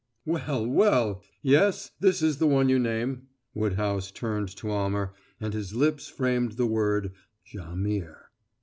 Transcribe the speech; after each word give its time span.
"Well, 0.25 0.65
well! 0.65 1.21
Yes, 1.43 1.91
this 1.99 2.23
is 2.23 2.39
the 2.39 2.47
one 2.47 2.69
you 2.69 2.79
name." 2.79 3.27
Woodhouse 3.53 4.09
turned 4.09 4.49
to 4.57 4.71
Almer, 4.71 5.13
and 5.39 5.53
his 5.53 5.75
lips 5.75 6.07
framed 6.07 6.53
the 6.53 6.65
word 6.65 7.11
Jaimihr. 7.45 8.17